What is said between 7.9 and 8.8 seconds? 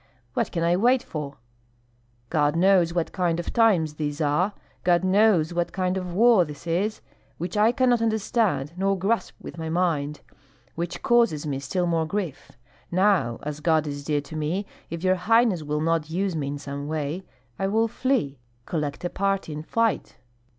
understand